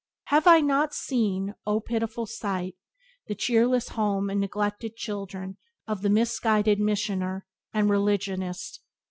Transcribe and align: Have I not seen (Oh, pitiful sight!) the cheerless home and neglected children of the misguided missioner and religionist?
Have 0.29 0.47
I 0.47 0.61
not 0.61 0.95
seen 0.95 1.53
(Oh, 1.67 1.79
pitiful 1.79 2.25
sight!) 2.25 2.73
the 3.27 3.35
cheerless 3.35 3.89
home 3.89 4.31
and 4.31 4.41
neglected 4.41 4.95
children 4.95 5.57
of 5.87 6.01
the 6.01 6.09
misguided 6.09 6.79
missioner 6.79 7.45
and 7.71 7.87
religionist? 7.87 8.81